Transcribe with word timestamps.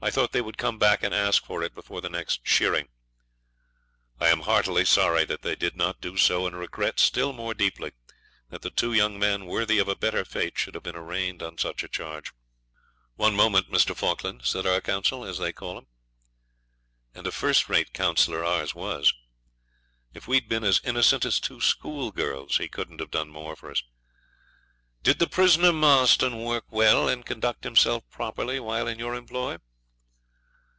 I 0.00 0.12
thought 0.12 0.30
they 0.30 0.40
would 0.42 0.56
come 0.58 0.78
back 0.78 1.02
and 1.02 1.12
ask 1.12 1.44
for 1.44 1.60
it 1.64 1.74
before 1.74 2.00
the 2.00 2.08
next 2.08 2.46
shearing. 2.46 2.86
I 4.20 4.28
am 4.28 4.42
heartily 4.42 4.84
sorry 4.84 5.24
that 5.24 5.42
they 5.42 5.56
did 5.56 5.74
not 5.74 6.00
do 6.00 6.16
so, 6.16 6.46
and 6.46 6.56
regret 6.56 7.00
still 7.00 7.32
more 7.32 7.52
deeply 7.52 7.90
that 8.48 8.76
two 8.76 8.92
young 8.92 9.18
men 9.18 9.46
worthy 9.46 9.80
of 9.80 9.88
a 9.88 9.96
better 9.96 10.24
fate 10.24 10.56
should 10.56 10.74
have 10.76 10.84
been 10.84 10.94
arraigned 10.94 11.42
on 11.42 11.58
such 11.58 11.82
a 11.82 11.88
charge.' 11.88 12.30
'One 13.16 13.34
moment, 13.34 13.72
Mr. 13.72 13.94
Falkland,' 13.96 14.44
says 14.44 14.64
our 14.64 14.80
counsel, 14.80 15.24
as 15.24 15.38
they 15.38 15.52
call 15.52 15.74
them, 15.74 15.88
and 17.12 17.26
a 17.26 17.32
first 17.32 17.68
rate 17.68 17.92
counsellor 17.92 18.44
ours 18.44 18.76
was. 18.76 19.12
If 20.14 20.28
we'd 20.28 20.48
been 20.48 20.62
as 20.64 20.80
innocent 20.84 21.24
as 21.24 21.40
two 21.40 21.60
schoolgirls 21.60 22.58
he 22.58 22.68
couldn't 22.68 23.00
have 23.00 23.10
done 23.10 23.30
more 23.30 23.56
for 23.56 23.68
us. 23.68 23.82
'Did 25.02 25.18
the 25.18 25.26
prisoner 25.26 25.72
Marston 25.72 26.38
work 26.44 26.66
well 26.70 27.08
and 27.08 27.26
conduct 27.26 27.64
himself 27.64 28.08
properly 28.10 28.60
while 28.60 28.86
in 28.86 29.00
your 29.00 29.16
employ?' 29.16 29.58